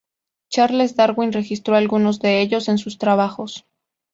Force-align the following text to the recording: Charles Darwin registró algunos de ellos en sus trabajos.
Charles 0.49 0.95
Darwin 0.95 1.31
registró 1.31 1.75
algunos 1.75 2.19
de 2.19 2.41
ellos 2.41 2.69
en 2.69 2.79
sus 2.79 2.97
trabajos. 2.97 3.67